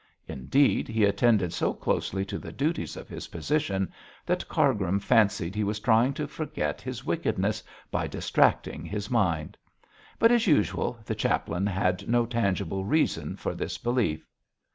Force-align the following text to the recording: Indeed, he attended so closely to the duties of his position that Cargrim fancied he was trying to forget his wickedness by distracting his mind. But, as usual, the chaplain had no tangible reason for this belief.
Indeed, 0.27 0.87
he 0.87 1.03
attended 1.05 1.53
so 1.53 1.75
closely 1.75 2.25
to 2.25 2.39
the 2.39 2.51
duties 2.51 2.97
of 2.97 3.07
his 3.07 3.27
position 3.27 3.93
that 4.25 4.47
Cargrim 4.49 4.99
fancied 4.99 5.53
he 5.53 5.63
was 5.63 5.79
trying 5.79 6.15
to 6.15 6.27
forget 6.27 6.81
his 6.81 7.05
wickedness 7.05 7.61
by 7.91 8.07
distracting 8.07 8.83
his 8.83 9.11
mind. 9.11 9.57
But, 10.17 10.31
as 10.31 10.47
usual, 10.47 10.97
the 11.05 11.13
chaplain 11.13 11.67
had 11.67 12.09
no 12.09 12.25
tangible 12.25 12.83
reason 12.83 13.35
for 13.35 13.53
this 13.53 13.77
belief. 13.77 14.27